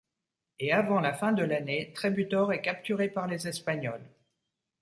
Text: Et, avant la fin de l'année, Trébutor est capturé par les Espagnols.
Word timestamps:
Et, 0.57 0.71
avant 0.71 0.99
la 0.99 1.13
fin 1.13 1.31
de 1.31 1.43
l'année, 1.43 1.93
Trébutor 1.93 2.51
est 2.53 2.61
capturé 2.63 3.07
par 3.07 3.27
les 3.27 3.47
Espagnols. 3.47 4.09